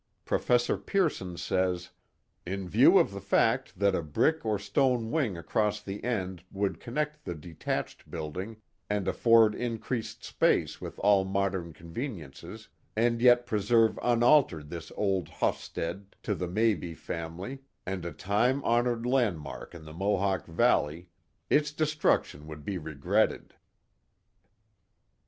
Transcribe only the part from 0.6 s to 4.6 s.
Pearson says: In view of the fact that a brick or